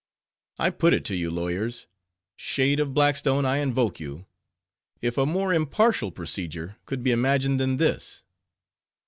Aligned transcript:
I 0.57 0.71
put 0.71 0.95
it 0.95 1.05
to 1.05 1.15
you, 1.15 1.29
lawyers—shade 1.29 2.79
of 2.79 2.91
Blackstone, 2.95 3.45
I 3.45 3.57
invoke 3.57 3.99
you—if 3.99 5.15
a 5.15 5.27
more 5.27 5.53
impartial 5.53 6.09
procedure 6.11 6.77
could 6.87 7.03
be 7.03 7.11
imagined 7.11 7.59
than 7.59 7.77
this? 7.77 8.23